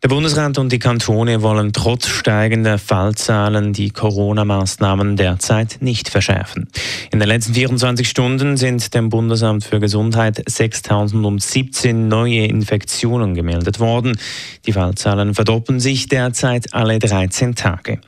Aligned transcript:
Der 0.00 0.10
Bundesrat 0.10 0.58
und 0.58 0.70
die 0.70 0.78
Kantone 0.78 1.42
wollen 1.42 1.72
trotz 1.72 2.06
steigender 2.06 2.78
Fallzahlen 2.78 3.72
die 3.72 3.90
Corona-Maßnahmen 3.90 5.16
derzeit 5.16 5.78
nicht 5.80 6.08
verschärfen. 6.08 6.68
In 7.10 7.18
den 7.18 7.26
letzten 7.26 7.52
24 7.54 8.08
Stunden 8.08 8.56
sind 8.56 8.94
dem 8.94 9.08
Bundesamt 9.08 9.64
für 9.64 9.80
Gesundheit 9.80 10.46
6.017 10.48 11.94
neue 11.94 12.44
Infektionen 12.44 13.34
gemeldet 13.34 13.80
worden. 13.80 14.16
Die 14.66 14.72
Fallzahlen 14.72 15.34
verdoppeln 15.34 15.80
sich 15.80 16.06
derzeit 16.06 16.74
alle 16.74 17.00
13 17.00 17.56
Tage. 17.56 17.98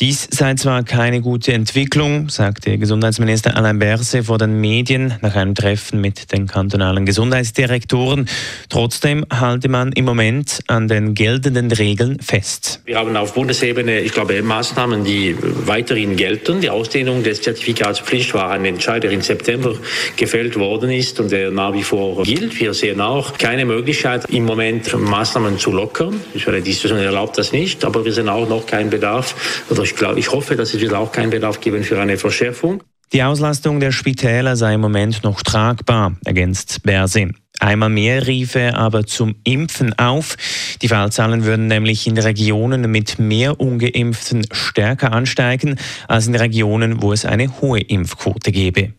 Dies 0.00 0.28
sei 0.30 0.54
zwar 0.54 0.82
keine 0.82 1.20
gute 1.20 1.52
Entwicklung, 1.52 2.28
sagte 2.28 2.78
Gesundheitsminister 2.78 3.56
Alain 3.56 3.78
Berse 3.78 4.24
vor 4.24 4.38
den 4.38 4.60
Medien 4.60 5.14
nach 5.20 5.36
einem 5.36 5.54
Treffen 5.54 6.00
mit 6.00 6.32
den 6.32 6.46
kantonalen 6.48 7.06
Gesundheitsdirektoren. 7.06 8.28
Trotzdem 8.68 9.24
halte 9.32 9.68
man 9.68 9.92
im 9.92 10.04
Moment 10.04 10.60
an 10.66 10.88
den 10.88 11.14
geltenden 11.24 11.72
Regeln 11.72 12.20
fest. 12.20 12.82
Wir 12.84 12.98
haben 12.98 13.16
auf 13.16 13.32
Bundesebene, 13.32 14.00
ich 14.00 14.12
glaube, 14.12 14.42
Maßnahmen, 14.42 15.04
die 15.04 15.34
weiterhin 15.40 16.16
gelten. 16.16 16.60
Die 16.60 16.68
Ausdehnung 16.68 17.22
des 17.22 17.40
Zertifikatspflicht 17.40 18.34
war 18.34 18.50
ein 18.50 18.66
Entscheid, 18.66 19.02
der 19.02 19.10
im 19.10 19.22
September 19.22 19.74
gefällt 20.16 20.58
worden 20.58 20.90
ist 20.90 21.20
und 21.20 21.32
der 21.32 21.50
nach 21.50 21.72
wie 21.72 21.82
vor 21.82 22.22
gilt. 22.24 22.60
Wir 22.60 22.74
sehen 22.74 23.00
auch 23.00 23.38
keine 23.38 23.64
Möglichkeit, 23.64 24.26
im 24.28 24.44
Moment 24.44 24.94
Maßnahmen 24.94 25.58
zu 25.58 25.72
lockern. 25.72 26.20
Ich 26.34 26.46
meine, 26.46 26.58
die 26.60 26.72
Diskussion 26.72 26.98
erlaubt 26.98 27.38
das 27.38 27.52
nicht, 27.52 27.86
aber 27.86 28.04
wir 28.04 28.12
sehen 28.12 28.28
auch 28.28 28.46
noch 28.46 28.66
keinen 28.66 28.90
Bedarf 28.90 29.64
oder 29.70 29.82
ich, 29.82 29.96
glaube, 29.96 30.20
ich 30.20 30.30
hoffe, 30.30 30.56
dass 30.56 30.74
es 30.74 30.80
wird 30.82 30.92
auch 30.92 31.10
keinen 31.10 31.30
Bedarf 31.30 31.58
geben 31.58 31.84
für 31.84 31.98
eine 31.98 32.18
Verschärfung. 32.18 32.82
Die 33.14 33.22
Auslastung 33.22 33.80
der 33.80 33.92
Spitäler 33.92 34.56
sei 34.56 34.74
im 34.74 34.82
Moment 34.82 35.24
noch 35.24 35.40
tragbar, 35.40 36.16
ergänzt 36.26 36.82
Bersin. 36.82 37.34
Einmal 37.64 37.88
mehr 37.88 38.26
rief 38.26 38.56
er 38.56 38.76
aber 38.76 39.06
zum 39.06 39.36
Impfen 39.42 39.98
auf. 39.98 40.36
Die 40.82 40.88
Fallzahlen 40.88 41.44
würden 41.44 41.66
nämlich 41.66 42.06
in 42.06 42.18
Regionen 42.18 42.90
mit 42.90 43.18
mehr 43.18 43.58
Ungeimpften 43.58 44.46
stärker 44.52 45.14
ansteigen 45.14 45.76
als 46.06 46.26
in 46.26 46.34
Regionen, 46.34 47.00
wo 47.00 47.14
es 47.14 47.24
eine 47.24 47.62
hohe 47.62 47.80
Impfquote 47.80 48.52
gebe. 48.52 48.92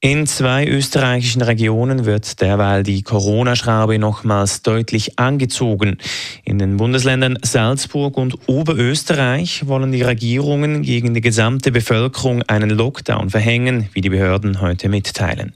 In 0.00 0.28
zwei 0.28 0.68
österreichischen 0.68 1.42
Regionen 1.42 2.04
wird 2.04 2.40
derweil 2.40 2.84
die 2.84 3.02
Corona-Schraube 3.02 3.98
nochmals 3.98 4.62
deutlich 4.62 5.18
angezogen. 5.18 5.98
In 6.44 6.60
den 6.60 6.76
Bundesländern 6.76 7.36
Salzburg 7.42 8.16
und 8.16 8.38
Oberösterreich 8.46 9.66
wollen 9.66 9.90
die 9.90 10.02
Regierungen 10.02 10.82
gegen 10.82 11.14
die 11.14 11.20
gesamte 11.20 11.72
Bevölkerung 11.72 12.44
einen 12.44 12.70
Lockdown 12.70 13.30
verhängen, 13.30 13.88
wie 13.94 14.02
die 14.02 14.10
Behörden 14.10 14.60
heute 14.60 14.88
mitteilen. 14.88 15.54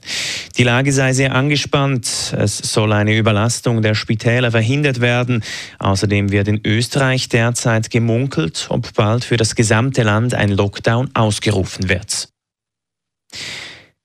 Die 0.57 0.63
Lage 0.63 0.91
sei 0.91 1.13
sehr 1.13 1.33
angespannt. 1.33 2.35
Es 2.37 2.57
soll 2.57 2.91
eine 2.93 3.15
Überlastung 3.15 3.81
der 3.81 3.95
Spitäler 3.95 4.51
verhindert 4.51 4.99
werden. 4.99 5.43
Außerdem 5.79 6.31
wird 6.31 6.47
in 6.47 6.61
Österreich 6.65 7.29
derzeit 7.29 7.89
gemunkelt, 7.89 8.67
ob 8.69 8.93
bald 8.93 9.23
für 9.23 9.37
das 9.37 9.55
gesamte 9.55 10.03
Land 10.03 10.33
ein 10.33 10.49
Lockdown 10.49 11.09
ausgerufen 11.13 11.89
wird. 11.89 12.29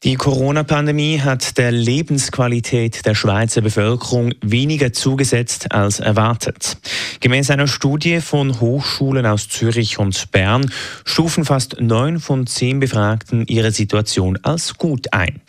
Die 0.05 0.14
Corona-Pandemie 0.14 1.20
hat 1.20 1.58
der 1.58 1.72
Lebensqualität 1.72 3.05
der 3.06 3.16
Schweizer 3.16 3.60
Bevölkerung 3.60 4.34
weniger 4.41 4.92
zugesetzt 4.92 5.72
als 5.72 5.98
erwartet. 5.98 6.77
Gemäß 7.20 7.50
einer 7.50 7.67
Studie 7.67 8.20
von 8.20 8.61
Hochschulen 8.61 9.27
aus 9.27 9.48
Zürich 9.48 9.98
und 9.98 10.31
Bern 10.33 10.70
stufen 11.05 11.44
fast 11.44 11.81
neun 11.81 12.21
von 12.21 12.47
zehn 12.47 12.81
Befragten 12.81 13.47
ihre 13.47 13.72
Situation 13.72 14.38
als 14.43 14.75
gut 14.75 15.12
ein. 15.12 15.41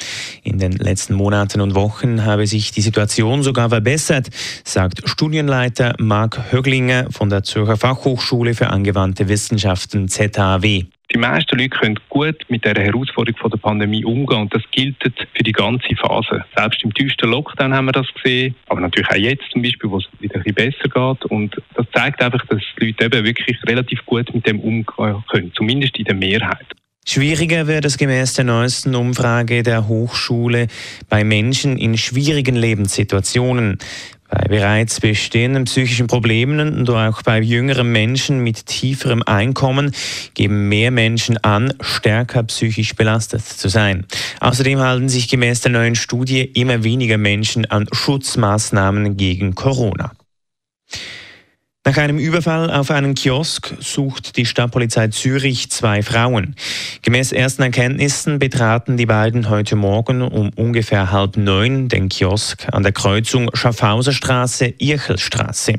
In 0.44 0.60
den 0.60 0.72
letzten 0.74 1.14
Monaten 1.14 1.62
und 1.62 1.76
Wochen 1.76 2.26
habe 2.26 2.48
sich 2.48 2.72
die 2.72 2.82
Situation 2.82 3.44
sogar 3.44 3.70
verbessert, 3.70 4.30
sagt 4.64 5.08
Studienleiter 5.08 5.96
Marc 6.00 6.52
Höglinger 6.52 7.08
von 7.12 7.30
der 7.30 7.44
Zürcher 7.44 7.78
Fachhochschule 7.78 8.54
für 8.54 8.68
angewandte 8.68 9.28
Wissenschaften 9.28 10.08
ZHW. 10.08 10.86
Die 11.14 11.18
meisten 11.18 11.58
Leute 11.58 11.70
können 11.70 12.00
gut 12.10 12.36
mit 12.50 12.66
der 12.66 12.76
Herausforderung 12.76 13.50
der 13.50 13.58
Pandemie 13.58 14.04
umgehen 14.04 14.42
und 14.42 14.54
das 14.54 14.64
gilt 14.72 14.98
für 15.02 15.44
die 15.44 15.54
ganze 15.54 15.96
Phase. 15.96 16.44
Selbst 16.56 16.84
im 16.84 16.94
tiefsten 16.94 17.30
Lockdown 17.30 17.74
haben 17.74 17.86
wir 17.86 17.94
das 17.94 18.08
gesehen, 18.14 18.56
aber 18.68 18.82
natürlich 18.82 19.10
auch 19.10 19.16
jetzt 19.16 19.50
zum 19.52 19.62
Beispiel, 19.62 19.90
wo 19.90 20.00
es 20.00 20.08
wieder 20.20 20.36
ein 20.36 20.44
bisschen 20.44 20.72
besser 20.72 20.90
geht 20.90 21.32
und 21.32 21.56
das 21.76 21.86
zeigt 21.94 22.22
einfach, 22.22 22.46
dass 22.48 22.62
die 22.80 22.88
Leute 22.88 23.06
eben 23.06 23.26
wirklich 23.26 23.58
relativ 23.66 24.06
gut 24.06 24.34
mit 24.34 24.46
dem 24.46 24.60
umgehen 24.60 25.24
können, 25.32 25.52
zumindest 25.56 25.98
in 25.98 26.06
der 26.06 26.16
Mehrheit. 26.16 26.68
Schwieriger 27.10 27.68
wird 27.68 27.86
es 27.86 27.98
gemäß 27.98 28.34
der 28.34 28.44
neuesten 28.44 28.94
Umfrage 28.94 29.64
der 29.64 29.88
Hochschule 29.88 30.68
bei 31.08 31.24
Menschen 31.24 31.78
in 31.78 31.98
schwierigen 31.98 32.58
Lebenssituationen. 32.58 33.78
Bei 34.30 34.48
bereits 34.50 35.00
bestehenden 35.00 35.64
psychischen 35.66 36.08
Problemen 36.08 36.80
und 36.80 36.90
auch 36.90 37.22
bei 37.22 37.40
jüngeren 37.40 37.92
Menschen 37.92 38.44
mit 38.44 38.66
tieferem 38.66 39.24
Einkommen 39.24 39.94
geben 40.34 40.68
mehr 40.68 40.92
Menschen 40.92 41.38
an, 41.38 41.74
stärker 41.80 42.44
psychisch 42.44 42.96
belastet 42.96 43.44
zu 43.44 43.70
sein. 43.70 44.06
Außerdem 44.42 44.80
halten 44.80 45.10
sich 45.10 45.30
gemäß 45.30 45.62
der 45.62 45.72
neuen 45.72 45.96
Studie 45.96 46.42
immer 46.42 46.84
weniger 46.84 47.18
Menschen 47.18 47.66
an 47.66 47.88
Schutzmaßnahmen 47.92 49.16
gegen 49.16 49.56
Corona. 49.56 50.12
Nach 51.88 51.96
einem 51.96 52.20
Überfall 52.20 52.70
auf 52.70 52.92
einen 52.92 53.16
Kiosk 53.16 53.74
sucht 53.80 54.36
die 54.36 54.46
Stadtpolizei 54.46 55.08
Zürich 55.08 55.72
zwei 55.72 56.04
Frauen. 56.04 56.54
Gemäß 57.02 57.32
ersten 57.32 57.62
Erkenntnissen 57.62 58.40
betraten 58.40 58.98
die 58.98 59.06
beiden 59.06 59.50
heute 59.50 59.78
Morgen 59.78 60.22
um 60.22 60.50
ungefähr 60.58 61.14
halb 61.14 61.38
neun 61.38 61.88
den 61.88 62.10
Kiosk 62.10 62.68
an 62.74 62.84
der 62.84 62.92
Kreuzung 62.92 63.50
Schaffhauser 63.54 64.12
Straße, 64.12 64.74
Irchelstraße. 64.78 65.76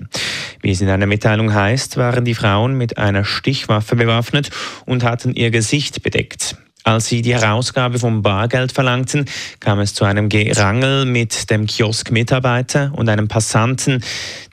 Wie 0.63 0.71
es 0.71 0.81
in 0.81 0.89
einer 0.89 1.05
Mitteilung 1.05 1.53
heißt, 1.53 1.99
waren 1.99 2.25
die 2.25 2.35
Frauen 2.35 2.79
mit 2.79 2.97
einer 2.97 3.27
Stichwaffe 3.27 3.95
bewaffnet 3.95 4.49
und 4.87 5.05
hatten 5.05 5.35
ihr 5.35 5.51
Gesicht 5.51 6.03
bedeckt. 6.03 6.57
Als 6.89 7.05
sie 7.05 7.21
die 7.21 7.35
Herausgabe 7.35 7.99
vom 7.99 8.23
Bargeld 8.23 8.73
verlangten, 8.73 9.27
kam 9.61 9.79
es 9.79 9.93
zu 9.93 10.07
einem 10.07 10.31
Gerangel 10.31 11.05
mit 11.05 11.51
dem 11.51 11.67
Kiosk-Mitarbeiter 11.67 12.93
und 12.97 13.11
einem 13.11 13.29
Passanten. 13.29 14.03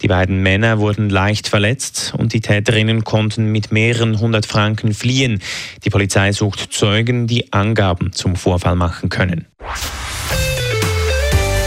Die 0.02 0.10
beiden 0.10 0.44
Männer 0.44 0.80
wurden 0.80 1.10
leicht 1.10 1.48
verletzt 1.48 2.14
und 2.18 2.34
die 2.34 2.42
Täterinnen 2.42 3.06
konnten 3.06 3.54
mit 3.54 3.72
mehreren 3.72 4.20
hundert 4.20 4.46
Franken 4.46 4.94
fliehen. 4.94 5.42
Die 5.86 5.90
Polizei 5.90 6.34
sucht 6.34 6.74
Zeugen, 6.74 7.26
die 7.26 7.54
Angaben 7.54 8.12
zum 8.12 8.36
Vorfall 8.36 8.76
machen 8.76 9.08
können. 9.08 9.48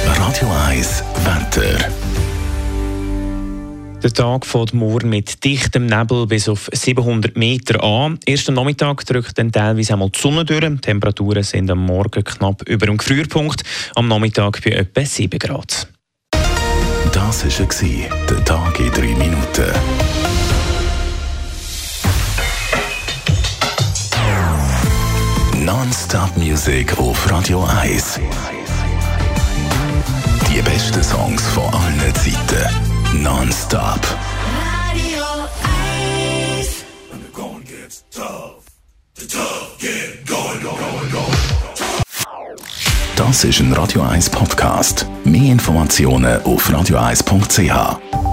Radio 0.05 0.53
1 0.69 1.03
Wetter. 1.25 2.08
Der 4.09 4.15
Tag 4.15 4.47
fährt 4.47 4.73
morgen 4.73 5.11
mit 5.11 5.45
dichtem 5.45 5.85
Nebel 5.85 6.27
bis 6.27 6.49
auf 6.49 6.71
700 6.73 7.37
Meter 7.37 7.85
an. 7.85 8.19
Erst 8.25 8.49
am 8.49 8.55
Nachmittag 8.55 9.05
drückt 9.05 9.37
dann 9.37 9.53
teilweise 9.53 9.93
einmal 9.93 10.09
die 10.09 10.19
Sonne 10.19 10.47
durch. 10.47 10.65
Die 10.65 10.77
Temperaturen 10.79 11.43
sind 11.43 11.71
am 11.71 11.85
Morgen 11.85 12.25
knapp 12.25 12.63
über 12.67 12.87
dem 12.87 12.97
Gefrierpunkt, 12.97 13.65
am 13.97 14.09
Nachmittag 14.09 14.65
bei 14.65 14.71
etwa 14.71 15.05
7 15.05 15.39
Grad. 15.39 15.89
Das 17.13 17.45
war 17.45 18.27
der 18.31 18.45
Tag 18.47 18.81
in 18.81 18.91
3 18.93 19.01
Minuten. 19.03 19.73
Non-Stop 25.67 26.35
Music 26.39 26.97
auf 26.97 27.31
Radio 27.31 27.63
1. 27.83 28.21
Die 30.51 30.63
besten 30.63 31.05
Songs 31.05 31.47
von 31.49 31.65
allen 31.75 32.15
Zeiten 32.15 32.88
Non-stop. 33.48 34.04
Radio 34.92 35.24
1. 35.62 36.84
When 37.10 37.22
the 37.22 37.30
going 37.33 37.62
gets 37.62 38.04
tough, 38.10 38.68
the 39.15 39.27
tough 39.27 39.78
get 39.78 40.27
going, 40.27 40.60
going, 40.60 41.10
going. 41.10 41.39
Das 43.16 43.45
ist 43.45 43.60
ein 43.60 43.72
Radio 43.72 44.03
1 44.03 44.28
Podcast. 44.28 45.06
Mehr 45.24 45.53
Informationen 45.53 46.42
auf 46.42 46.68
radio1.ch. 46.68 48.28